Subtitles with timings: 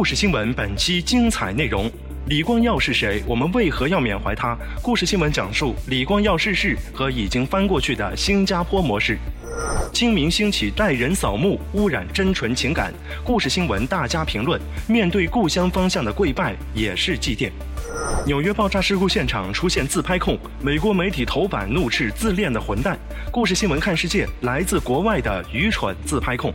[0.00, 1.86] 故事新闻本期精彩内容：
[2.24, 3.22] 李光耀是谁？
[3.26, 4.56] 我们为何要缅怀他？
[4.80, 9.18] 故事新闻讲述李光耀逝世和已经翻过去的新加坡模式。
[9.92, 12.94] 清明兴起，带人扫墓，污染真纯情感。
[13.22, 17.50] 故事新闻大家评论：面对故乡方向的跪拜，也是祭奠。
[18.26, 22.98] 纽约爆炸事故现场出现自拍控，美国媒体头版怒斥自恋的混蛋。
[23.32, 26.52] 故事新闻看世界，来自国外的愚蠢自拍控。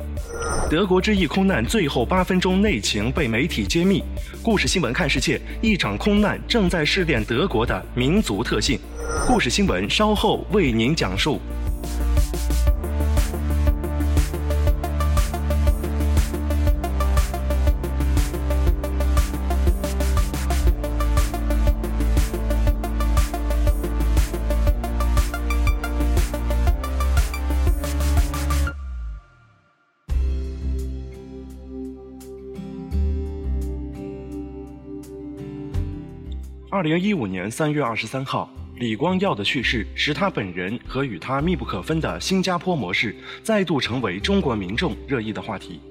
[0.69, 4.03] 德国之翼空难最后八分钟内情被媒体揭秘。
[4.43, 8.79] 故事新闻看世界，一场空难正在试炼德国的民族特性。
[9.27, 11.41] 故事新闻稍后为您讲述。
[36.86, 45.81] 零一五年三月二十三号，李光耀的去世使他本人和与他密不可分的新加坡模式再度成为中国民众热议的话题。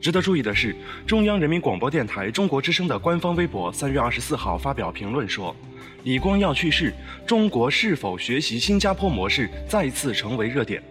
[0.00, 0.74] 值得注意的是，
[1.06, 5.54] 中央人民广播电台中国之声的官方微博三月二十四号发表评论说
[6.02, 6.92] ：“李光耀去世，
[7.24, 10.82] 中国是否学习新加坡模式再次成为热点。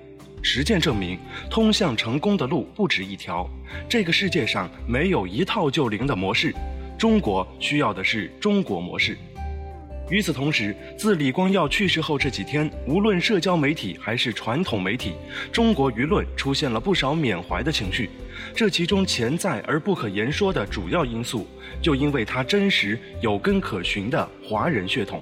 [0.42, 3.46] 实践证明，通向成功的路不止一条。
[3.90, 6.56] 这个世界上没有一套就灵的模式。”
[6.98, 9.18] 中国需要的是中国模式。
[10.14, 15.14] 与此同时，自李光耀去世后这几天，无论社交媒体还是传统媒体，
[15.52, 18.08] 中国舆论出现了不少缅怀的情绪。
[18.54, 21.48] 这其中潜在而不可言说的主要因素，
[21.82, 25.20] 就因为他真实有根可循的华人血统。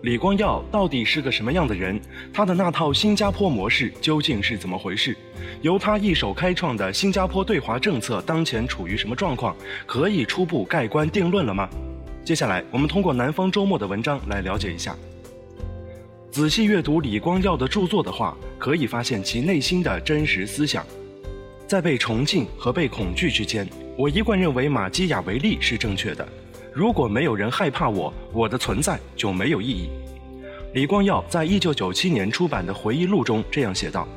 [0.00, 2.00] 李光耀到底是个什么样的人？
[2.32, 5.14] 他的那套新加坡模式究竟是怎么回事？
[5.60, 9.54] 由他一手开创的新加坡对华政策当前处于什么状况？
[9.84, 11.68] 可以初步盖棺定论了吗？
[12.24, 14.96] 接下来，我们通过南方周末的文章来了解一下。
[16.30, 20.86] 仔细阅读李光耀的著作的话，可以发现其内心的真实思想。
[21.66, 26.26] 在被崇敬和被恐惧之间，我一贯认为马基雅维利是正确的。
[26.72, 29.90] 如果没有人害怕我，我的存在就没有意义。
[30.72, 34.08] 李光耀在一九九七年出版的回忆录中这样写道：“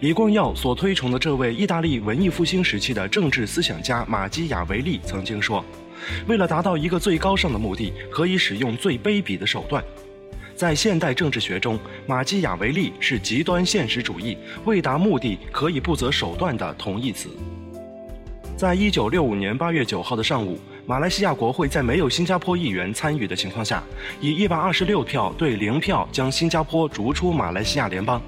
[0.00, 5.64] 李光耀所推崇的这位意大利文艺复兴时期的政治思想家马基雅维利曾经说，
[6.26, 9.82] 为了达到一个最高尚的目的，可以使用最卑鄙的手段。
[10.54, 17.28] 在现代政治学中，马基雅维利是极端现实主义、为达目的可以不择手段的同义词。”
[18.56, 20.58] 在一九六五年八月九号的上午。
[20.84, 23.84] 马来西亚国会在没有新加坡议员参与的情况下，
[24.20, 28.20] 以一百二十六票对零票将新加坡逐出马来西亚联邦。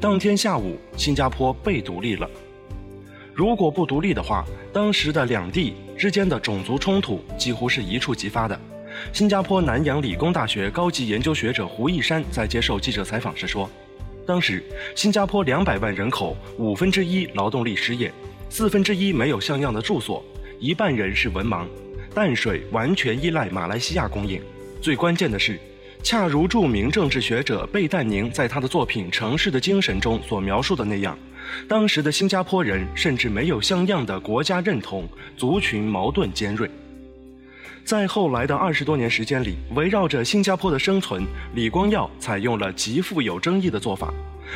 [0.00, 2.28] 当天下午，新加坡被独立了。
[3.32, 8.60] 如果不独立的话，当时的两地之间的种族冲突几乎是一触即发的。
[9.12, 13.70] 新加坡南洋理工大学高级研究学者胡一山在接受记者采访时说
[14.26, 14.60] ：“当时
[14.96, 18.10] 新加坡两百万人口，五分之一劳动力失业，
[18.50, 20.24] 四分之一没有像样的住所，
[20.58, 21.64] 一半人是文盲。”
[22.12, 24.42] 淡水完全依赖马来西亚供应。
[24.80, 25.56] 最关键的是，
[26.02, 31.16] 恰如著名政治学者贝淡宁在他的作品《城市的精神》中所描述的那样，
[31.68, 36.70] 当时的新加坡人甚至没有像样的国家认同，族群矛盾尖锐。
[37.84, 44.14] 在后来的二十多年时间里，围绕着新加坡的生存，李光耀采用了极富有争议的做法。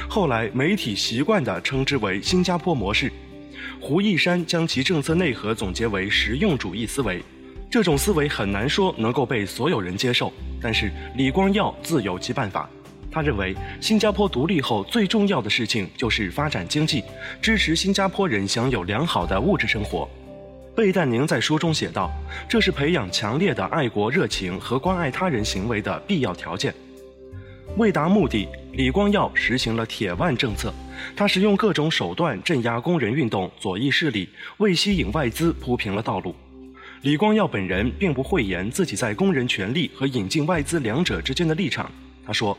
[0.08, 3.10] 后来媒体习惯地称之为“新加坡模式”。
[3.80, 7.22] 胡一山将其政策内核总结为实用主义思维。
[7.68, 10.32] 这种思维很难说能够被所有人接受，
[10.62, 12.70] 但是李光耀自有其办法。
[13.16, 17.02] 他认为，新加坡独立后最重要的事情就是发展经济，
[17.40, 20.06] 支持新加坡人享有良好的物质生活。
[20.74, 22.12] 贝淡宁在书中写道
[22.46, 26.74] ：“这是培养强烈的爱国热情和关爱他人行为的必要条件。”
[27.78, 30.70] 为达目的，李光耀实行了“铁腕”政策，
[31.16, 34.28] 他使用各种手段镇压工人运动、左翼势力，
[34.58, 36.34] 为吸引外资铺平了道路。
[37.00, 41.90] 李光耀本人并不讳言自己在工人权利和引进外资两者之间的立场。
[42.22, 42.58] 他说：“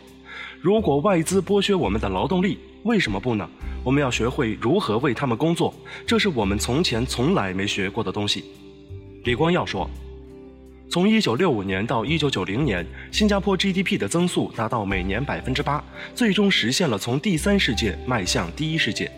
[0.59, 3.48] 如果外资剥削我们的劳动力，为什么不呢？
[3.83, 5.74] 我们要学会如何为他们工作，
[6.06, 8.44] 这是我们从前从来没学过的东西。
[9.24, 9.89] 李光耀说
[10.89, 15.83] ：“从1965年到1990年，新加坡 GDP 的增速达到每年百分之八，
[16.15, 19.12] 最终实现了从第三世界迈向第一世界。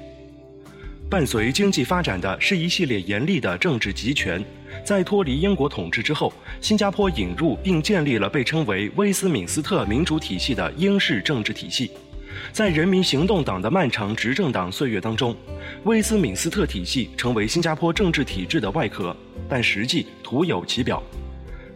[1.09, 4.43] 伴随经济发展的是一系列严厉的政治集权。
[4.83, 11.91] 在脱离英国统治之后，新加坡引入并建立了被称为威斯敏斯特民主体系的英式政治体系。”
[12.53, 15.35] 在人民行动党的漫长执政党岁月当中，
[15.83, 19.15] 威斯敏斯特体系成为新加坡政治体制的外壳，
[19.49, 21.03] 但实际徒有其表。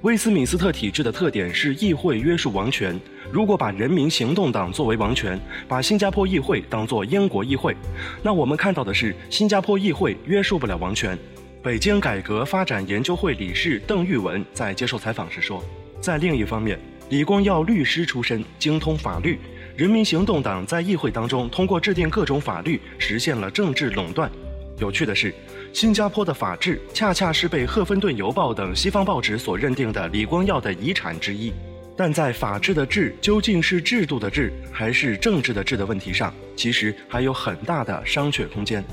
[0.01, 2.99] 威斯敏斯特体制的特点是议会约束王权。
[3.31, 7.75] 如果把人民行动党作为王权，把新加坡议会当作英国议会，
[8.21, 11.17] 那我们看到的是新加坡议会约束不了王权。
[11.63, 15.63] 北京改革发展研究会理事邓玉文在接受采访时说，
[16.01, 16.77] 在另一方面，
[17.07, 19.39] 李光耀律师出身，精通法律。
[19.77, 24.29] 人民行动党在议会当中通过制定各种法律，实现了政治垄断。
[24.77, 25.33] 有趣的是，
[25.71, 31.53] 新加坡的法治恰恰是被《赫芬顿邮报》等西方报纸所认定的李光耀的遗产之一。
[31.95, 38.83] 但在法治的治究竟是制度的治还是政治的治的问题上，其实还有很大的商榷空间。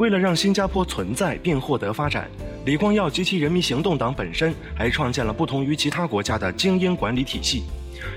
[0.00, 2.26] 为了让新加坡存在并获得发展，
[2.64, 7.64] 李光耀及其人民行动党本身还创建了不同于其他国家的精英管理体系。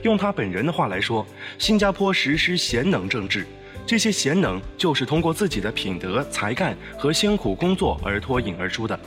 [0.02, 1.28] 用他本人的话来说，
[1.60, 3.46] 新加坡实施贤能政治，
[3.86, 8.98] 这些贤能就是通过自己的品德、才干和辛苦工作而脱颖而出的。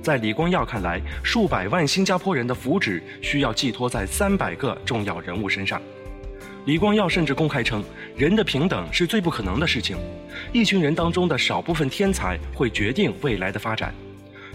[0.00, 5.82] 在李光耀看来，数百万新加坡人的福祉需要寄托在三百个重要人物身上。
[6.66, 7.84] 李光耀甚至公开称，
[8.16, 9.98] 人的平等是最不可能的事情，
[10.50, 13.94] 一群人当中的少部分天才会决定未来的发展。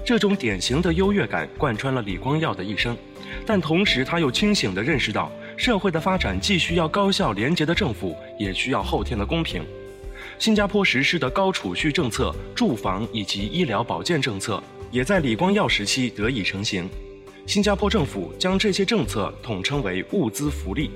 [0.04, 2.98] 这种典型的优越感贯穿了李光耀的一生，
[3.46, 5.32] 但同时他又清醒地认识到。
[5.56, 9.62] 社会的发展既需要高效廉洁的政府，也需要后天的公平。
[10.40, 16.90] 新加坡实施的高储蓄政策、住房以及医疗保健政策，也在李光耀时期得以成型。
[17.46, 20.90] 新加坡政府将这些政策统称为物资福利。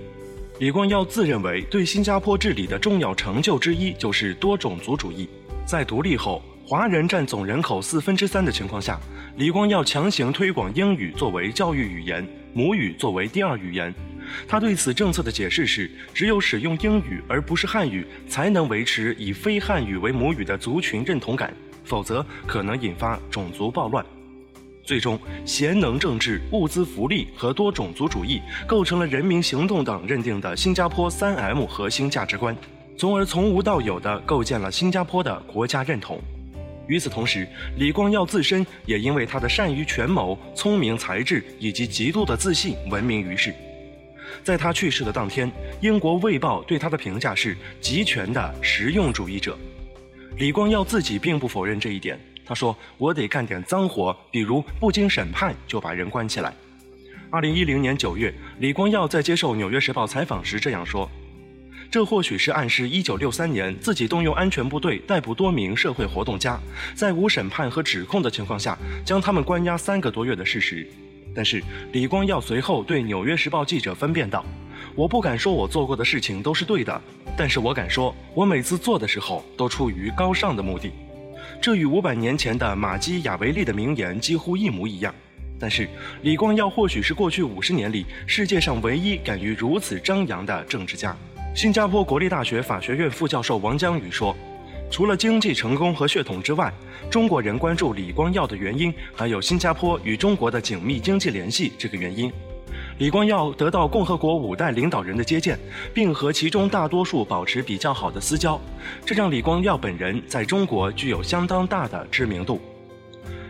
[0.63, 5.27] 李光耀自认为，对新加坡治理的重要成就之一就是多种族主义。
[5.65, 8.97] 在独立后，华人占总人口四分之三的情况下，
[9.35, 13.93] 李光耀强行推广英语作为教育语言，母语作为第二语言。
[14.47, 24.05] 他对此政策的解释是：只有使用英语而不是汉语，才能维持以非汉语为母语的族群认同感，否则可能引发种族暴乱。
[24.85, 32.53] 最终，贤能政治、物资福利和多种族主义构成了人民行动党认定的新加坡三 M 核心价值观，
[32.97, 36.21] 从而从无到有地构建了新加坡的国家认同。
[36.87, 37.47] 与此同时，
[37.77, 43.55] 李光耀自身也因为他的善于权谋、聪明才智以及极度的自信闻名于世。
[44.43, 49.57] 在他去世的当天，英国《卫报》对他的评价是极权的实用主义者。
[50.35, 56.53] 李光耀自己并不否认这一点，他说：“我得干点脏活，比如不经审判就把人关起来。”
[57.31, 61.09] 二零一零年九月，李光耀在接受《纽约时报》采访时这样说
[61.89, 66.59] ：“这或许是暗示一九六三年自己动用安全部队逮捕多名社会活动家，
[66.93, 70.87] 在无审判和指控的情况下，将他们关押三个多月的事实。”
[71.35, 74.45] 但是李光耀随后对《纽约时报》记者分辨道
[74.93, 77.01] ：“我不敢说我做过的事情都是对的，
[77.35, 80.91] 但是我敢说，我每次做的时候都出于高尚的目的。”
[81.61, 85.13] 这与五百年前的马基雅维利的名言几乎一模一样。
[85.59, 85.87] 但是
[86.21, 91.15] 李光耀或许是过去五十年里世界上唯一敢于如此张扬的政治家。
[91.55, 94.35] 新加坡国立大学法学院副教授王江宇说。
[94.91, 96.71] 除了经济成功和血统之外，
[97.09, 102.31] 中国人关注李光耀的原因，还有新加坡与中国的紧密经济联系这个原因。
[103.03, 105.59] 李光耀得到共和国五代领导人的接见，
[105.93, 108.57] 并和其中大多数保持比较好的私交，
[109.05, 112.61] 这让李光耀本人在中国具有相当大的知名度。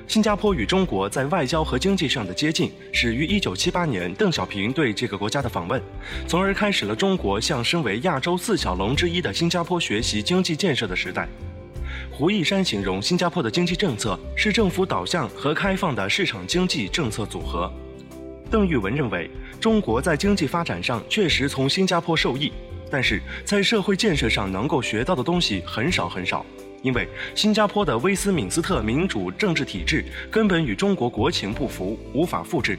[0.07, 5.79] 新加坡与中国在外交和经济上的接近，始于1978年邓小平对这个国家的访问，
[6.27, 11.29] 从而开始了中国向身为亚洲四小龙之一的新加坡学习经济建设的时代。
[12.12, 17.72] 胡一山形容新加坡的经济政策是政府导向和开放的市场经济政策组合。
[18.50, 22.51] 邓玉文认为，中国在经济发展上确实从新加坡受益，
[22.91, 26.45] 但是在社会建设上能够学到的东西很少很少。
[26.81, 32.77] 因为新加坡的威斯敏斯特民主政治体制根本与中国国情不符，无法复制。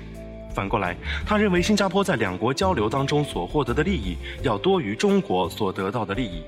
[0.55, 6.43] 反过来，他认为新加坡在两国交流当中所获得的利益要多于中国所得到的利益。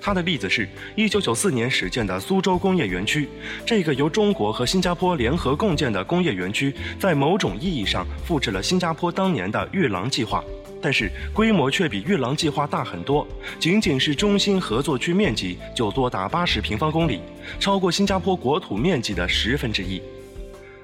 [0.00, 3.28] 他的例子是1994年始建的苏州工业园区，
[3.66, 10.42] 这个由中国和新加坡联合共建的工业园区，在某种意义上复制了新加坡当年的“玉郎计划”。
[10.82, 13.26] 但是规模却比玉郎计划大很多，
[13.58, 17.20] 仅仅是中新合作区面积就多达八十平方公里，
[17.58, 20.00] 超过新加坡国土面积的十分之一。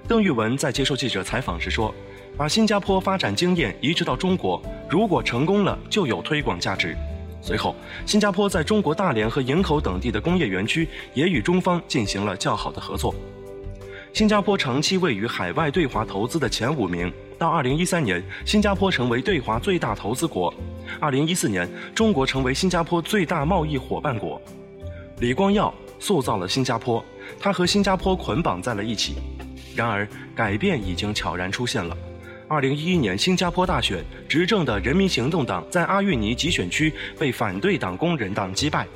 [0.07, 1.95] 邓玉文在接受记者采访时说
[2.37, 6.95] ：“把新加坡发展经验移植到中国，如果成功了，就有推广价值。”
[7.47, 13.15] 随后，新加坡在中国大连和营口等地的工业园区也与中方进行了较好的合作。
[14.13, 17.13] 新加坡长期位于海外对华投资的前五名。
[17.39, 20.53] 到二零一三年，新加坡成为对华最大投资国；
[20.99, 24.43] 二零一四年，中国成为新加坡最大贸易伙伴国。
[25.21, 27.05] 李光耀塑造了新加坡，
[27.39, 29.15] 他和新加坡捆绑在了一起。
[29.77, 31.97] 然而，改变已经悄然出现了。
[32.49, 38.87] 二零一一年新加坡大选，执政的人民行动党在阿育尼集选区被反对党工人党击败。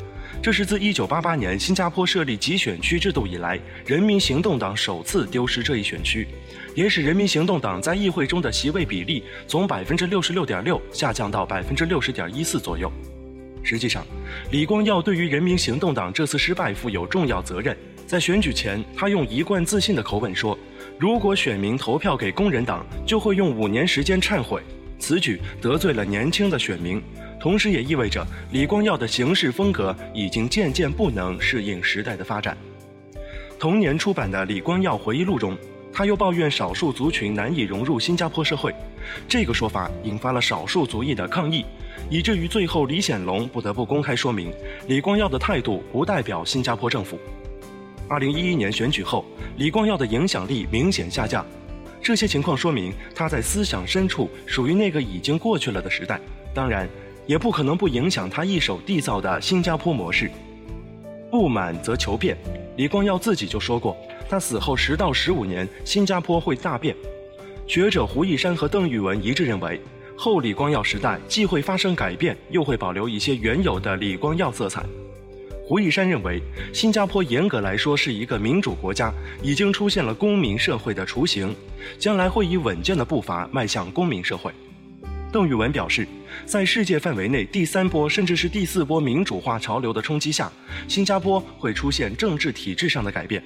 [0.40, 6.28] 这是自1988年新加坡设立集选区制度以来，人民行动党首次丢失这一选区，
[6.76, 12.90] 也使人民行动党在议会中的席位比例从百分之六十六点六下降到百分之六十点一四左右。
[13.64, 14.06] 实际上，
[14.52, 17.76] 李光耀对于人民行动党这次失败负有重要责任。
[18.06, 20.58] 在选举前，他用一贯自信的口吻说
[21.00, 24.62] ：“如果选民投票给工人党，就会用五年时间忏悔。”
[25.00, 27.02] 此举得罪了年轻的选民。
[27.40, 32.54] 同时也意味着李光耀的行事风格已经渐渐不能适应时代的发展。
[33.58, 35.56] 同年出版的李光耀回忆录中，
[35.90, 38.74] 他又抱怨少数族群难以融入新加坡社会，
[39.26, 41.64] 这个说法引发了少数族裔的抗议，
[42.10, 44.52] 以至于最后李显龙不得不公开说明，
[44.86, 47.18] 李光耀的态度不代表新加坡政府。
[48.10, 49.24] 二零一一年选举后，
[49.56, 51.46] 李光耀的影响力明显下降，
[52.02, 56.20] 这些情况说明他在思想深处属于那个已经过去了的时代。
[56.52, 56.88] 当然。
[57.26, 60.28] 也不可能不影响他一手缔造的新加坡模式。
[61.30, 62.36] 不满则求变，
[62.76, 63.96] 李光耀自己就说过，
[64.28, 66.96] 他死后十到十五年，新加坡会大变。
[67.68, 69.80] 学者胡一山和邓玉文一致认为，
[70.16, 74.84] 后李光耀时代既会发生改变，又会保留一些原有的李光耀色彩。
[75.70, 81.54] 胡一山认为，新加坡严格来说是一个民主国家，已经出现了公民社会的雏形，
[81.96, 84.50] 将来会以稳健的步伐迈向公民社会。
[85.30, 86.04] 邓玉文表示，
[86.44, 90.50] 在世界范围内第三波甚至是第四波民主化潮流的冲击下，
[90.88, 93.40] 新加坡会出现政治体制上的改变。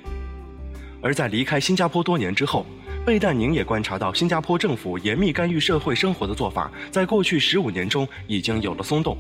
[1.03, 2.65] 而在离开新加坡多年之后，
[3.05, 9.15] 贝淡宁也观察到，新加坡政府严密干预社会生活的做法，在过去十五年中已经有了松动，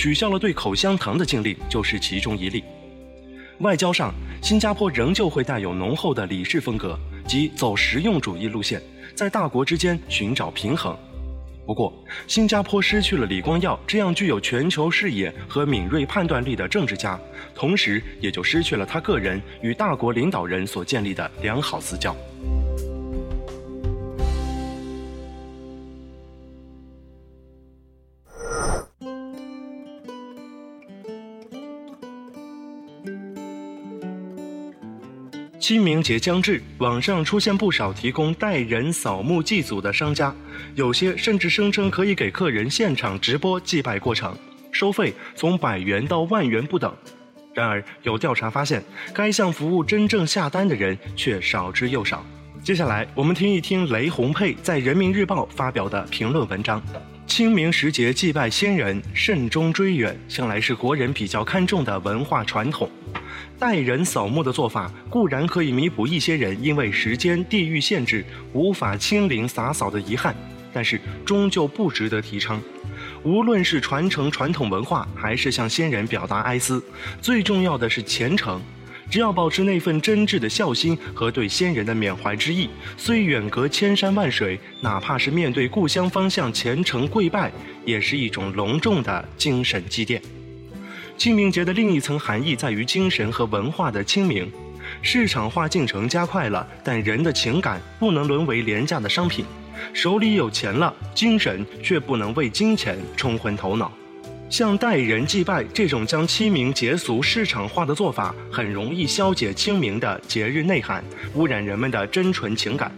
[0.00, 2.64] 取消了对口香糖的禁令就是其中一例。
[3.58, 8.80] 外交上，新加坡仍旧会带有浓厚的理事风格，即走实用主义路线，
[9.14, 10.96] 在大国之间寻找平衡。
[11.66, 11.92] 不过，
[12.26, 17.20] 新加坡失去了李光耀这样具有全球视野和敏锐判断力的政治家，
[17.54, 22.16] 同时也就失去了他个人与大国领导人所建立的良好私交。
[35.70, 40.34] 清明节将至，网上出现不少提供代人扫墓祭祖的商家，
[40.74, 44.36] 有些甚至声称可以给客人现场直播祭拜过程，
[44.72, 46.92] 收费从百元到万元不等。
[47.54, 48.82] 然而，有调查发现，
[49.14, 52.26] 该项服务真正下单的人却少之又少。
[52.64, 56.82] 接下来，我们听一听雷洪佩在《人民日报》发表的评论文章：
[57.30, 62.90] 清明时节祭拜先人，慎终追远，向来是国人比较看重的文化传统。
[63.56, 70.34] 代人扫墓的做法固然可以弥补一些人因为时间、地域限制无法亲临洒扫的遗憾，
[70.72, 72.60] 但是终究不值得提倡。
[73.22, 76.82] 无论是传承传统文化，还是向先人表达哀思，
[77.22, 78.60] 最重要的是虔诚。
[79.10, 87.50] 只要保持那份真挚的孝心和对先人的缅怀之意，虽远隔千山万水，哪怕是面对故乡方向虔诚跪拜，
[87.84, 90.22] 也是一种隆重的精神积淀。
[91.18, 94.50] 清明节的另一层含义在于精神和文化的清明，
[95.02, 99.44] 市场化进程加快了，但人的情感不能沦为廉价的商品。
[99.92, 103.90] 手里有钱了，精神却不能为金钱冲昏头脑。
[104.50, 111.04] 像代人祭拜这种将清明节俗市场化的做法，很容易消解清明的节日内涵，
[111.34, 112.90] 污染人们的真纯情感。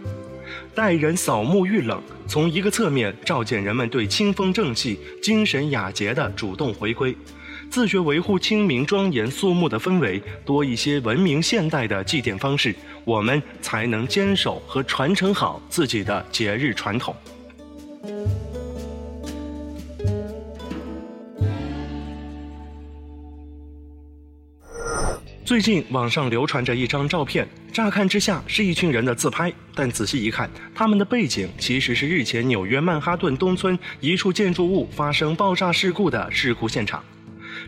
[0.73, 7.15] 代人扫墓遇冷，从一个侧面照见人们对清风正气、精神雅洁的主动回归。
[7.69, 17.15] 自觉维护清明庄严肃穆的氛围，多一些文明现代的祭奠方式，我们才能坚守和传承好自己的节日传统。
[25.45, 37.03] 最近网上流传着一张照片，乍看之下是一群人的自拍，但仔细一看，他们的背景其实是日前纽约曼哈顿东村一处建筑物发生爆炸事故的事故现场。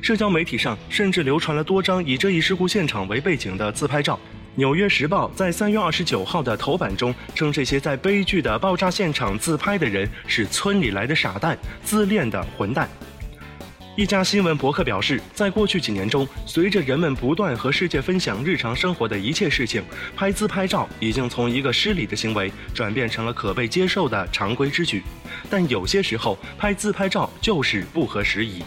[0.02, 4.16] 社交媒体上甚至流传了多张以这一事故现场为背景的自拍照。
[4.58, 12.90] 《纽约时报》在三月二十九号的头版中称，这些在悲剧的爆炸现场自拍的人是村里来的傻蛋、自恋的混蛋。
[13.96, 19.82] 一家新闻博客表示，在过去几年中，随着人们不断和世界分享日常生活的一切事情，
[20.18, 25.02] 拍自拍照已经从一个失礼的行为转变成了可被接受的常规之举。
[25.50, 28.62] 但有些时候，拍自拍照就是不合时宜。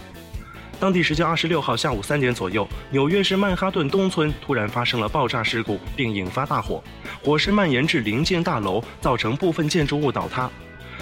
[0.79, 6.83] 当地时间二十六号下午三点左右，纽约市曼哈顿东村突然发生了爆炸事故，并引发大火，
[7.23, 10.49] 火势蔓延至临近大楼，造成部分建筑物倒塌。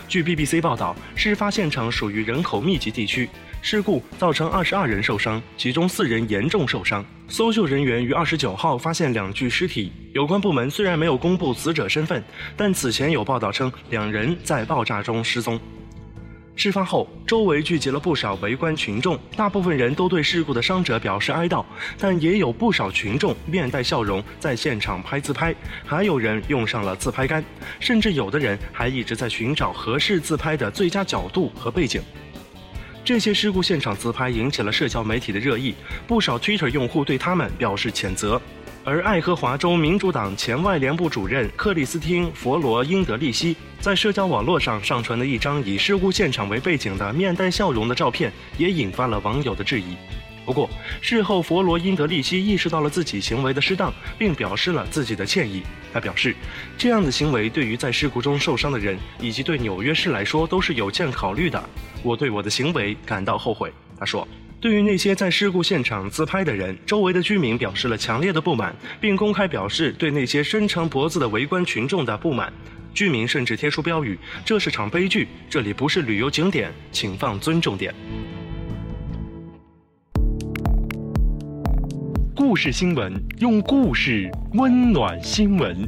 [0.07, 3.29] 据 BBC 报道，事发现场属于人口密集地区。
[3.61, 7.03] 事故造成二十二人受伤，其中四人严重受伤。
[7.27, 9.91] 搜救人员于二十九号发现两具尸体。
[10.13, 12.23] 有关部门虽然没有公布死者身份，
[12.55, 15.59] 但此前有报道称两人在爆炸中失踪。
[16.57, 21.63] 事发后，周围聚集了不少围观群众，大部分人都对事故的伤者表示哀悼，
[21.99, 25.53] 但也有不少群众面带笑容在现场拍自拍，
[25.85, 27.45] 还有人用上了自拍杆，
[27.79, 32.01] 甚至有的人还一直在寻找合适自拍的最佳角度和背景。
[33.05, 35.75] 这些事故现场自拍引起了社交媒体的热议，
[36.07, 38.41] 不少 Twitter 用户对他们表示谴责。
[38.89, 49.97] 而爱荷华州民主党前外联部主任克里斯汀·佛罗英德利希在社交网络上上传的一张以事故现场为背景的面带笑容的照片，也引发了网友的质疑。
[50.45, 50.69] 不过，
[51.01, 55.63] 事后弗罗英德利希意识到了自己行为的失当，并表示了自己的歉意。
[55.91, 56.33] 他表示，
[56.77, 61.61] 这样的行为对于在事故中受伤的人以及对纽约市来说都是有欠考虑的。
[62.01, 63.69] 我对我的行为感到后悔。
[63.99, 64.25] 他说，
[64.59, 72.51] 对于那些在事故现场自拍的人，周围的居民表示了强烈的不满，并公开表示对那些伸长脖子的围观群众的不满。
[72.91, 77.93] 居民甚至贴出标语：“这是场悲剧，这里不是旅游景点，请放尊重点。”
[82.35, 85.87] 故事新闻，用故事温暖新闻。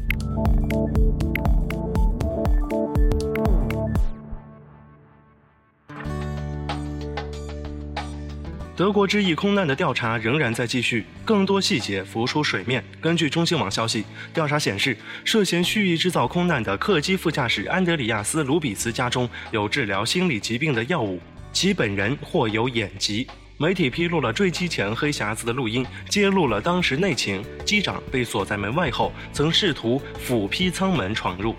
[8.79, 12.81] 德国之翼空难的调查仍然在继续，更多细节浮出水面。
[13.01, 21.19] 根据中新网消息，调查显示，涉嫌蓄意制造空难的客机副驾驶安德里亚斯·卢比茨家中有治疗心理疾病的药物，
[21.51, 23.27] 其本人或有眼疾。
[23.57, 27.43] 媒体披露了坠机前黑匣子的录音，揭露了当时内情。
[27.65, 31.53] 机长被锁在门外后，曾试图斧劈舱门闯入。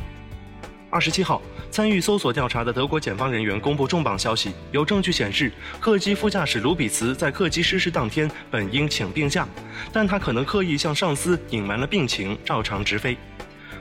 [0.88, 9.46] 二十七号，参与搜索调查的德国检方人员公布重磅消息：有证据显示，客机副驾驶卢比茨在客机失事当天本应请病假，
[9.92, 13.16] 但他可能刻意向上司隐瞒了病情，照常直飞。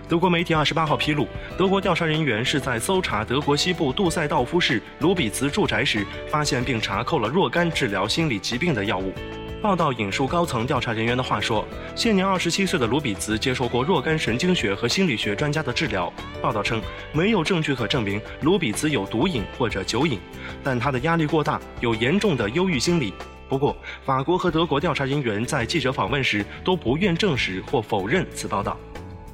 [0.08, 9.14] 德国媒体二十八号披露，德国调查人员是在搜查德国西部杜塞道夫市卢比茨住宅时，发现并查扣了若干治疗心理疾病的药物。
[9.62, 16.12] 报道引述高层调查人员的话说，现年二十七岁的卢比茨接受过若干神经学和心理学专家的治疗。
[16.42, 20.18] 报道称，没有证据可证明卢比茨有毒瘾或者酒瘾，
[20.64, 23.14] 但他的压力过大，有严重的忧郁心理。
[23.50, 28.78] 不过，法国和德国调查人员在记者访问时都不愿证实或否认此报道。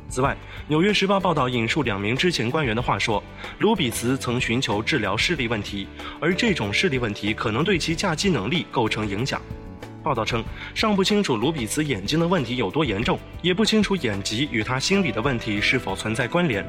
[0.09, 0.31] 此外，
[0.67, 3.23] 《纽约时报》报道引述两名知情官员的话说，
[3.59, 5.88] 卢比茨曾寻求治疗视力问题，
[6.19, 9.39] 而这种视力问题可能对其驾机能力构成影响。
[10.05, 16.63] 报道称，尚不清楚卢比茨眼睛的问题有多严重，也不清楚眼疾与他心理的问题是否存在关联。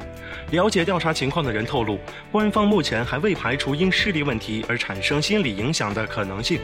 [0.49, 1.99] 了解调查情况的人透露，
[2.31, 6.59] 官方目前还未排除因视力问题而产生心理影响的可能性。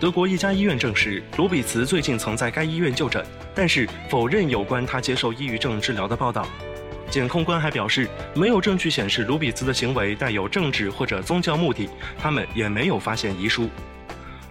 [0.00, 3.22] 德国一家医院证实，卢比茨最近曾在该医院就诊，
[3.54, 6.46] 但是否认有关他接受抑郁症治疗的报道。
[7.10, 11.86] 检控官还表示，没有证据显示卢比茨的行为带有政治或者宗教目的，
[12.18, 13.68] 他们也没有发现遗书。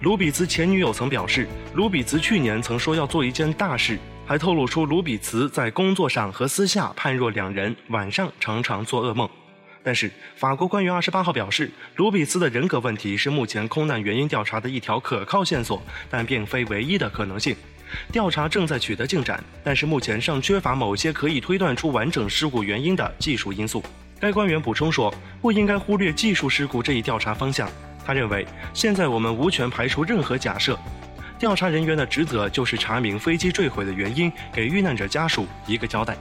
[0.04, 9.30] 卢比茨前女友曾表示，卢比茨去年曾说要做一件大事，还透露出卢比茨在工作上和私下判若两人，晚上常常做噩梦。
[9.82, 17.56] 但是，法国官员二十八号表示，卢比茨的人格问题是目前空难原因调查的一条可靠线索，但并非唯一的可能性。
[18.12, 23.82] 调查正在取得进展，但是目前尚缺乏某些可以推断出完整事故原因的技术因素。
[24.20, 27.70] 该官员补充说，不应该忽略技术事故这一调查方向。
[28.06, 30.78] 他认为，现在我们无权排除任何假设。
[31.40, 36.16] 调查人员的职责就是查明飞机坠毁的原因，给遇难者家属一个交代。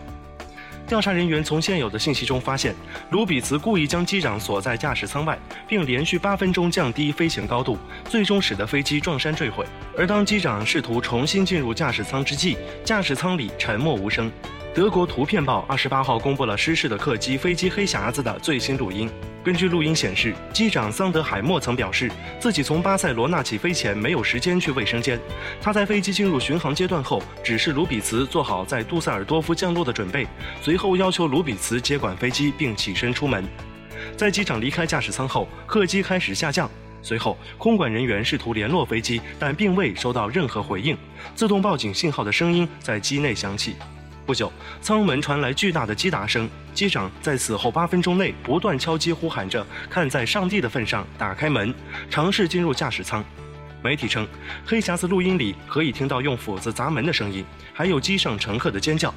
[0.85, 2.75] 调查人员从现有的信息中发现，
[3.11, 9.65] 卢比茨故意将机长锁在驾驶舱外，并连续八分钟降低飞行高度，最终使得飞机撞山坠毁。
[9.97, 14.31] 而当机长试图重新进入驾驶舱之际，驾驶舱里沉默无声。
[14.75, 19.07] 德国图片报二十八号公布了失事的客机飞机黑匣子的最新录音。
[19.45, 25.21] 根据录音显示，机长桑德海默曾表示，自己从巴塞罗那起飞前没有时间去卫生间。
[25.61, 30.27] 他在飞机进入巡航阶段后，指示卢比茨做好在杜塞尔多夫降落的准备，
[30.63, 33.47] 随后要求卢比茨接管飞机并起身出门。
[34.17, 36.71] 在机长离开驾驶舱后，客机开始下降。
[37.03, 40.97] 随后，空管人员试图联络飞机，但并未收到任何回应。
[41.35, 43.77] 自动报警信号的声音在机内响起。
[44.33, 46.49] 不久，舱门传来巨大的击打声。
[46.73, 51.75] 机长在此后八分钟内不断敲击，呼喊着：“看在上帝的份上，打开门，
[52.09, 53.23] 尝试进入驾驶舱。”
[53.85, 54.27] 媒体称，
[54.65, 59.15] 黑匣子录音里可以听到用斧子砸门的声音，还有机上乘客的尖叫。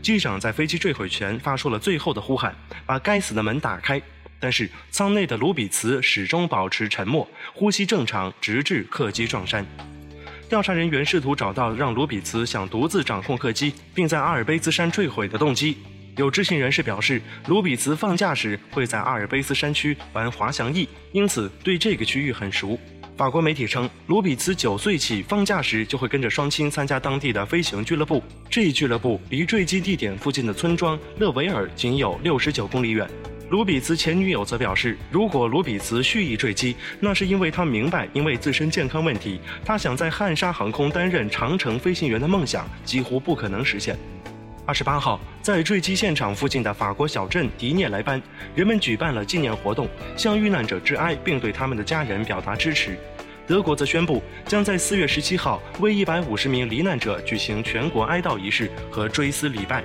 [0.00, 4.00] 机长在飞机坠毁前发出了最后的呼喊：“把该死的门打开！”
[4.40, 9.66] 但是舱内的卢比茨始终保持沉默，呼吸正常，直至客机撞山。
[10.48, 15.76] 调查人员试图找到让卢比茨想独自掌控客机，并在阿尔卑斯山坠毁的动机。
[16.16, 22.78] 有知情人士表示，卢比茨放假时会在阿尔卑斯山区玩滑翔翼，因此对这个区域很熟。
[23.16, 33.08] 法国媒体称，卢比茨九岁起放假时就会跟着双亲参加当地的飞行俱乐部，这一俱乐部离坠机地点附近的村庄勒维尔仅有六十九公里远。
[33.54, 43.96] 卢比茨前女友则表示，如果卢比茨蓄意坠机，那是因为他明白，因为自身健康问题，他想在汉莎航空担任长程飞行员的梦想几乎不可能实现。
[44.66, 48.20] 二十八号，在坠机现场附近的法国小镇迪涅莱班，
[48.56, 52.98] 人们举办了纪念活动，向遇难者致哀，并对他们的家人表达支持。
[53.46, 59.84] 德国则宣布，将在四月十七号为一百五十名罹难者举行全国哀悼仪式和追思礼拜。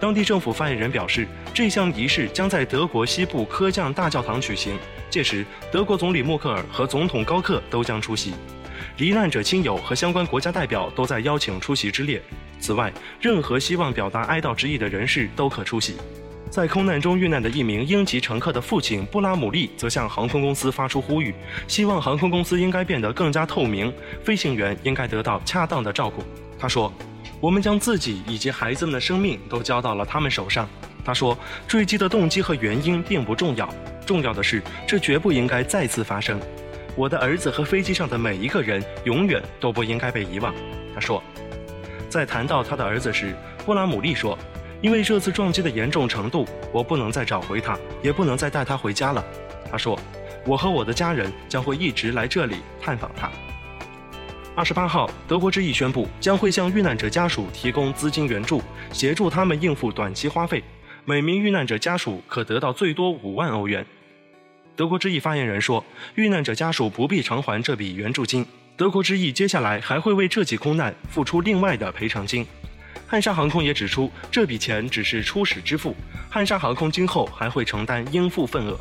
[0.00, 4.78] 当地政府发言人表示，这项仪式将在德国西部科降大教堂举行，
[5.10, 8.32] 届时德国总理默克尔和总统高克都将出席，
[8.98, 12.22] 罹难者亲友和相关国家代表都在邀请出席之列。
[12.60, 15.96] 此外，任何希望表达哀悼之意的人士都可出席。
[16.48, 21.34] 在空难中遇难的一名英籍乘客的父亲布拉姆利则向航空公司发出呼吁，
[21.66, 26.22] 希望航空公司应该变得更加透明，飞行员应该得到恰当的照顾。
[26.56, 26.92] 他说。
[27.40, 30.68] 我们将自己以及孩子们的生命都交到了他们手上。
[31.04, 33.68] 他说：“坠机的动机和原因并不重要，
[34.04, 36.40] 重要的是这绝不应该再次发生。
[36.96, 40.54] 我的儿子和飞机上的每一个人永远都不应该被遗忘。”
[40.94, 41.22] 他说。
[42.10, 44.36] 在谈到他的儿子时，布拉姆利说
[44.80, 49.22] ：“因为这次撞击的严重程度，我不能再找回他，也不能再带他回家了。”
[49.70, 49.98] 他说
[50.46, 53.30] ：“我和我的家人将会一直来这里探访他。”
[54.58, 58.60] 二十八号，德国之翼宣布将会向遇难者家属提供资金援助，
[58.92, 60.60] 协助他们应付短期花费。
[61.04, 63.86] 每名遇难者家属可得到最多五万欧元。
[64.74, 65.84] 德国之翼发言人说，
[66.16, 68.44] 遇难者家属不必偿还这笔援助金。
[68.76, 72.44] 德国之翼接下来还会为这起空难付出另外的赔偿金。
[73.06, 75.94] 汉莎航空也指出，这笔钱只是初始支付，
[76.28, 78.76] 汉莎航空今后还会承担应付份额。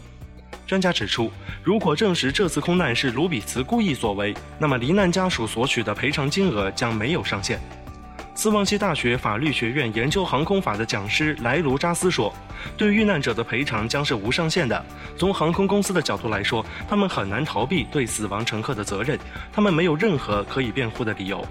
[0.67, 1.31] 专家指出，
[1.63, 7.57] 如果证实这次空难是卢比茨故意所为，那么罹难家属索取的赔偿金额将没有上限。
[8.35, 12.31] 斯旺西大学法律学院研究航空法的讲师莱卢扎斯说
[12.77, 14.85] ：“对遇难者的赔偿将是无上限的。
[15.17, 19.17] 从航空公司的角度来说，他们很难逃避对死亡乘客的责任，
[19.51, 21.43] 他们没有任何可以辩护的理由。”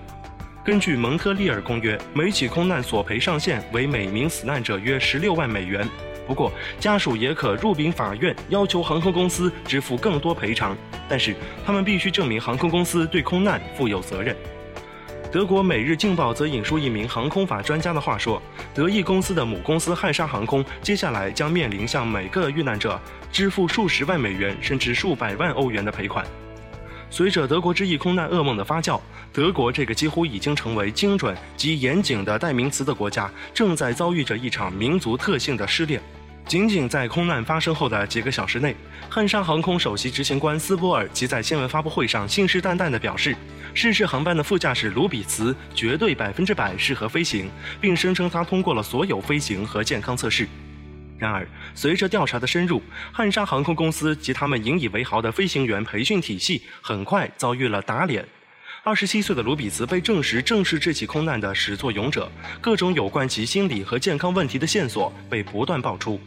[0.62, 5.88] 根据蒙特利尔公约，每起空难索赔上限为每名死难者约十六万美元。
[6.27, 10.77] 不过，家属也可入禀法院，要求航空公司支付更多赔偿，
[11.09, 11.35] 但是
[11.65, 14.37] 他们必须证明航空公司对空难负有责任。
[15.33, 18.41] 德国《每日镜报》则引述一名航空法专家的话说
[18.73, 22.99] ：“德意公司的母公司汉莎航空接下来将面临向每个遇难者
[23.31, 26.25] 支付数十万美元甚至数百万欧元的赔款。”
[27.09, 29.01] 随着德国之翼空难噩梦的发酵，
[29.33, 36.01] 德国这个几乎已经成为精准及严谨的代名词的国家，正在遭遇着一场民族特性的失恋。
[36.47, 38.77] 仅仅在空难发生后的几个小时内，
[39.09, 43.37] 汉莎航空首席执行官斯波尔即在新闻发布会上信誓旦旦地表示，
[43.75, 50.47] 失事航班的副驾驶卢比茨绝对百分之百适合飞行，并声称他通过了所有飞行和健康测试。
[51.18, 58.24] 然而，随着调查的深入，汉莎航空公司及他们引以为豪的飞行员培训体系很快遭遇了打脸。
[58.83, 66.14] 二十七岁的卢比茨被证实正是这起空难的始作俑者，各种有关其心理和健康问题的线索被不断爆出。《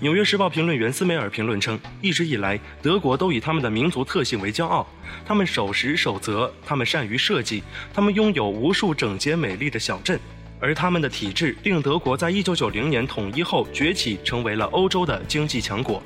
[0.00, 4.86] 纽约时报》评论员斯梅尔评论称：“一直以来，德国都以他们的民族特性为骄傲，
[5.24, 10.20] 他们守时守则，他们善于设计，他们拥有无数整洁美丽的小镇。
[10.60, 16.02] 而他们的体制令德国在一九九零年统一后崛起，成为了欧洲的经济强国。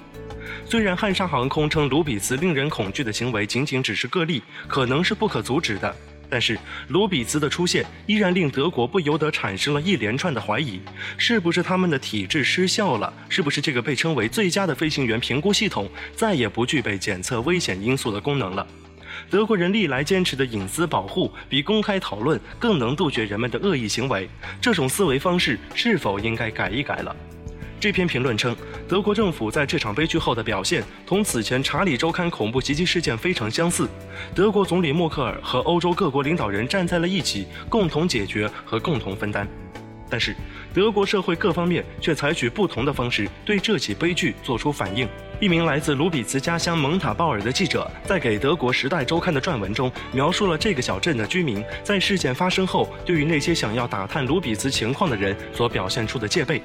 [0.67, 5.95] 虽然汉莎航空称卢比茨令人恐惧的行为仅仅只是个例，可能是不可阻止的，
[6.29, 10.81] 但是卢比茨的出现依然令德国不由得产生了一连串的怀疑：
[11.17, 13.13] 是不是他们的体制失效了？
[13.29, 18.67] 是不是这个被称为最佳的飞行员评估系统再也不具备检测危险因素的功能了？
[19.33, 24.29] 德国人历来坚持的隐私保护，比公开讨论更能杜绝人们的恶意行为。
[24.61, 27.17] 这种思维方式是否应该改一改了？
[27.81, 28.55] 这篇评论称，
[28.87, 33.89] 德国政府在这场悲剧后的表现同此前查理周刊恐怖袭击事件非常相似。
[34.35, 39.49] 德国总理默克尔和欧洲各国领导人站在了一起，共同解决和共同分担。
[40.11, 40.37] 但是，
[40.75, 45.09] 德国社会各方面却采取不同的方式对这起悲剧作出反应。
[45.43, 56.63] 一名来自卢比茨家乡蒙塔鲍尔的记者，在给德国《时代周刊》的撰文中，描述了这个小镇的居民在事件发生后，对于那些想要打探卢比茨情况的人所表现出的戒备。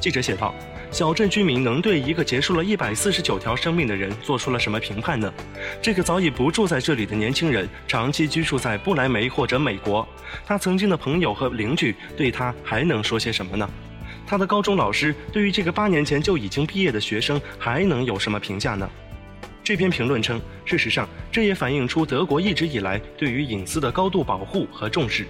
[0.00, 0.54] 记者写道
[0.90, 5.30] ：“小镇居民能对一个结束了一百四十九条生命的人做出了什么评判呢？
[5.82, 10.08] 这个早已不住在这里的年轻人，长期居住在不来梅或者美国，
[10.46, 13.68] 他曾经的朋友和邻居对他还能说些什么呢？
[14.28, 18.88] 他的高中老师对于这个八年前就已经毕业的学生还能有什么评价呢？”
[19.64, 25.26] 这篇评论称，事实上，这也反映出德国一直以来对于隐私的高度保护和重视。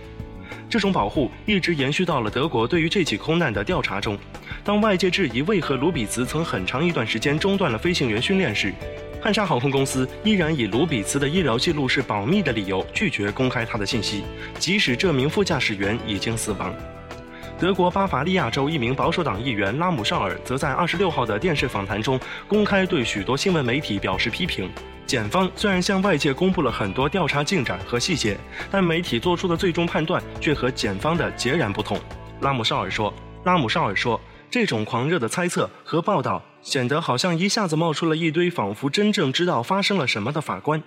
[0.68, 4.18] 这种保护一直延续到了德国对于这起空难的调查中。
[4.64, 8.72] 当外界质疑为何卢比茨曾很长一段时间中断了飞行员训练时，
[9.20, 14.24] 汉莎航空公司依然以卢比茨的医疗记录是保密的理由拒绝公开他的信息，
[14.58, 16.74] 即使这名副驾驶员已经死亡。
[17.58, 24.70] 德国巴伐利亚州一名保守党议员拉姆绍尔则在二十六号的电视访谈中公开对许多新闻媒体表示批评。
[25.04, 28.38] 检方虽然向外界公布了很多调查进展和细节，
[28.70, 31.98] 但媒体做出的最终判断却和检方的截然不同。
[32.42, 40.80] 拉姆绍尔说：“拉姆绍尔说，这种狂热的猜测和报道显得好像一下子冒出了一堆仿佛真正知道发生了什么的法官。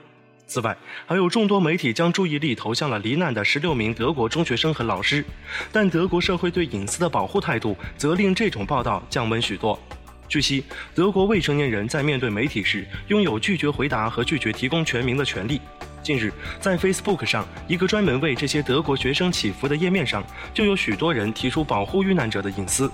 [0.51, 5.23] 此外，还有众多媒体将注意力投向了罹难的十六名德国中学生和老师，
[5.71, 9.79] 但德国社会对隐私的保护态度则令这种报道降温许多。”
[10.27, 10.61] 据悉，
[10.93, 15.61] 德国未成年人在面对媒体时拥有拒绝回答和拒绝提供全名的权利。
[16.03, 20.21] 近日，在 Facebook 上一个专门为这些德国学生祈福的页面上，
[20.53, 22.91] 就有许多人提出保护遇难者的隐私。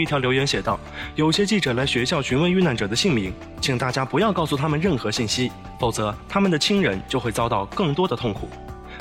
[0.00, 0.78] 一条留言写道
[1.14, 8.48] ：“有些记者来学校询问遇难者的姓名，请大家不要告诉他们任何信息，否则他们的亲人就会遭到更多的痛苦。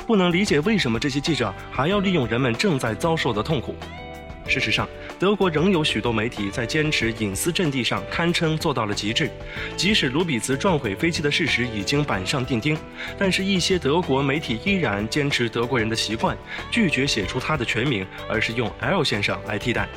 [0.06, 3.76] 不能理解为什么这些记者还要利用人们正在遭受的痛苦。”
[4.48, 9.30] 事实上，德国仍有许多媒体在坚持隐私阵地上堪称做到了极致。
[9.78, 12.76] 即使卢比茨撞毁飞机的事实已经板上钉钉，
[13.16, 16.36] 但是一些德国媒体依然坚持德国人的习惯，
[16.72, 19.88] 拒绝写出他的全名，而是用 L 先生来替代。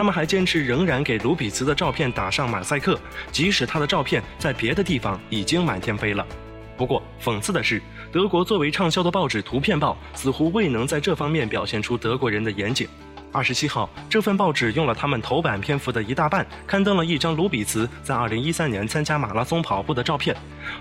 [0.00, 2.98] 他们还坚持仍然给卢比茨的照片打上马赛克，
[3.30, 6.26] 即使他的照片在别的地方已经满天飞了。
[6.74, 12.88] 不过，讽刺的是，德国作为畅销的报纸《图片报》似乎未能在这方面表现出德国人的严谨。
[13.30, 20.34] 二十七号，这份报纸用了他们头版篇幅的一大半，刊登了一张卢比茨在二零一三年参加马拉松跑步的照片，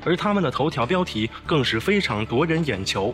[0.05, 3.13] 而他们的头条标题更是非常夺人眼球：“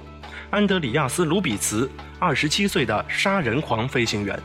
[0.54, 1.89] 安德里亚斯·卢比茨，
[2.20, 4.39] 二十七岁的杀人狂飞行员。”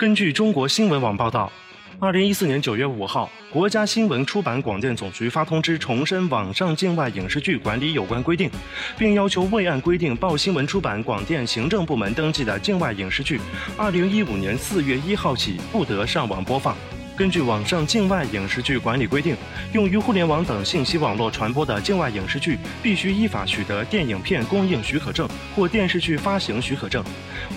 [0.00, 1.52] 根据中国新闻网报道。
[1.98, 8.50] 二零一四年九月五号，国家新闻出版广电总局发通知，重申网上境外影视剧管理有关规定，
[8.96, 13.38] 并要求未按规定报新闻出版广电行政部门登记的境外影视剧，
[13.76, 16.74] 二零一五年四月一号起不得上网播放。
[17.20, 19.36] 根据网上境外影视剧管理规定，
[19.74, 27.04] 用于互联网等信息网络传播的境外影视剧，必须依法取得电影片供应许可证或电视剧发行许可证，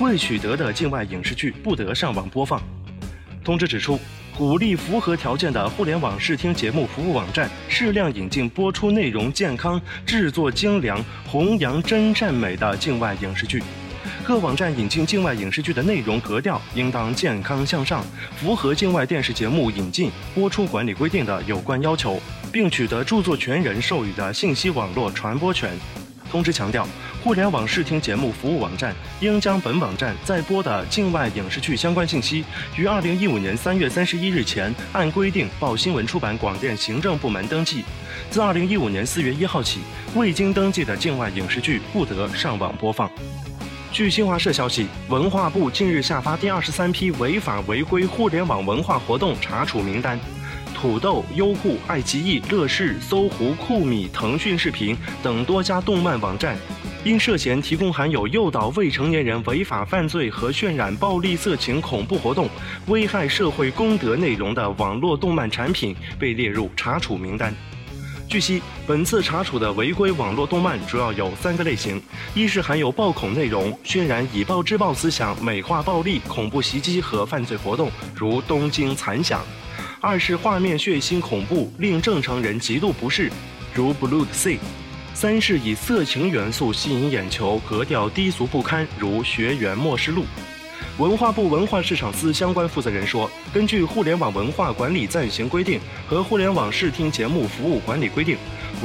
[0.01, 2.61] 未取得的境外影视剧不得上网播放。
[3.41, 3.97] 通知指出。
[4.35, 13.61] 鼓励符合条件的互联网视听节目服务网站适量引进播出内容健康、制作精良、弘扬真善美的境外影视剧。
[14.23, 18.05] 各网站引进境外影视剧的内容格调应当健康向上，
[18.37, 25.71] 符合境外电视节目引进播出管理规定的有关要求，并取得著作权人授予的信息网络传播权。
[26.31, 26.87] 通知强调。
[27.23, 32.43] 互联网视听节目服务网站应将本网站在播的境外影视剧相关信息，
[32.75, 37.85] 于二零一五年三月三十一日前按规定报新闻出版广电行政部门登记。
[38.29, 39.79] 自二零一五年四月一号起，
[40.15, 43.09] 未经登记的境外影视剧不得上网播放。
[43.93, 50.19] 据新华社消息，文化部近日下发第二十三批违法违规互联网文化活动查处名单。
[50.73, 56.57] 土豆、优酷、爱奇艺、乐视、搜狐、酷米、腾讯视频等多家动漫网站，
[57.03, 62.49] 因涉嫌提供含有诱导未成年人违法犯罪和渲染暴力、色情、恐怖活动、
[62.87, 67.53] 危害社会公德内容的网络动漫产品，被列入查处名单。
[68.33, 72.01] 据悉，本次查处的违规网络动漫主要有三个类型：
[72.33, 79.39] 一是含有暴恐内容，渲染以暴制暴思想，美化暴力、恐怖袭击和犯罪活动，如《东京残响》；
[80.01, 83.31] 二是画面血腥恐怖，令正常人极度不适，
[83.71, 84.55] 如《Blood Sea》；
[85.13, 90.23] 三是以色情元素吸引眼球，格调低俗不堪，如《学园末世录》。
[90.99, 98.35] 文化部文化市场司相关负责人说，根据《互联网文化管理暂行规定》和《互联网视听节目服务管理规定》，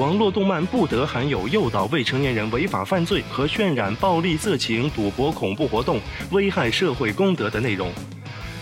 [0.01, 7.93] 网络动漫不得含有诱导未成年人违法犯罪和渲染暴力、色情、赌博、恐怖活动、危害社会公德的内容。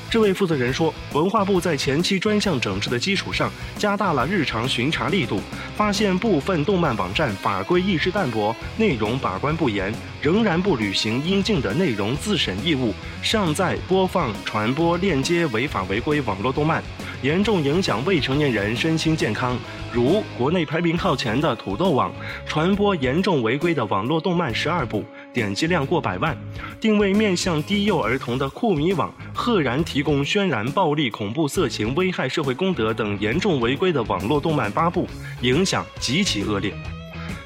[0.09, 5.41] 这位负责人说，文化部在前期专项整治的基础上，加大了日常巡查力度，
[5.77, 9.93] 发现部分动漫网站法规意识淡薄，内容把关不严，
[10.23, 16.83] 仍然不履行应尽的内容自审义务，尚在、播放、传播、链接违法违规网络动漫，
[17.21, 19.59] 严重影响未成年人身心健康。
[19.93, 22.13] 如国内排名靠前的土豆网，
[22.47, 25.05] 传播严重违规的网络动漫十二部。
[25.37, 26.35] 点击量过百万，
[26.81, 35.07] 定位面向低幼儿童的酷米网，赫然提供渲染暴力、恐怖、色情、危害社会公德等严重违规的网络动漫八部，
[35.43, 36.73] 影响极其恶劣。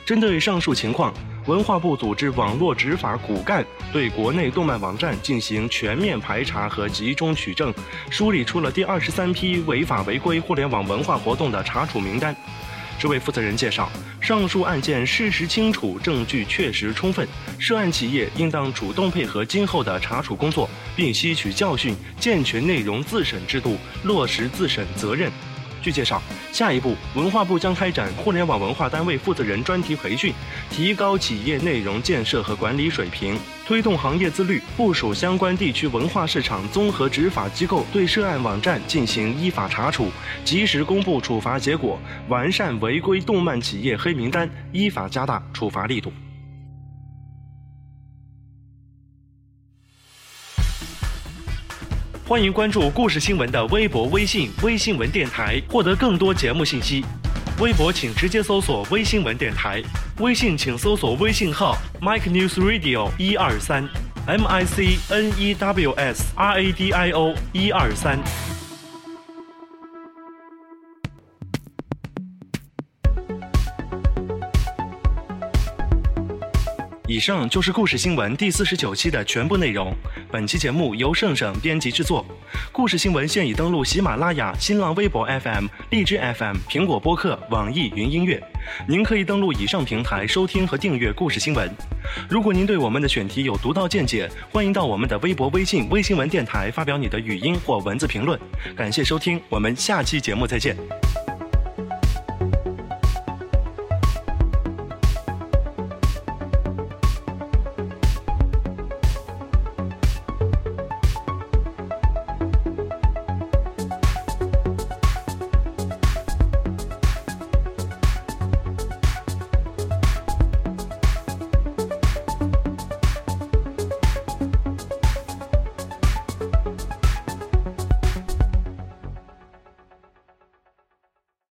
[0.06, 1.12] 针对上述情况，
[1.46, 7.74] 文化部组织网络执法骨干对国内动漫网站进行全面排查和集中取证，
[8.08, 12.36] 梳理出了第二十三批违法违规互联网文化活动的查处名单。
[13.00, 17.26] 这位负责人介绍，上述案件事实清楚，证据确实充分，
[17.58, 25.32] 涉案企业应当主动配合今后的查处工作，并吸取教训，健全内容自审制度，落实自审责任。
[25.82, 30.32] 据介绍，下一步文化部将开展互联网文化单位负责人专题培训，
[30.70, 40.10] 提高企业内容建设和管理水平，推动行业自律，部署相关地区文化市场综合执法机构对涉案网站进行依法查处，
[40.44, 46.12] 及时公布处罚结果，完善违规动漫企业黑名单，依法加大处罚力度。
[52.30, 57.04] 欢迎关注故事新闻的微博、微信、微新闻电台，获得更多节目信息。
[57.58, 59.82] 微博请直接搜索“微新闻电台”，
[60.22, 63.84] 微信请搜索微信号 “Mike News Radio 一二三
[64.28, 68.16] ”，M I C N E W S R A D I O 一二三。
[77.10, 79.92] 以上就是故事新闻第四十九期的全部内容。
[80.30, 82.24] 本期节目由盛盛编辑制作。
[82.70, 88.40] 故事新闻现已登录喜马拉雅、新浪微博 FM、荔枝 FM、苹果播客、网易云音乐。
[88.86, 91.68] 您可以登录以上平台收听和订阅故事新闻。
[92.28, 98.38] 如果您对我们的选题有独到见解，欢迎到我们的微博、微信、微新闻电台发表你的语音或文字评论。
[98.76, 100.76] 感谢收听，我们下期节目再见。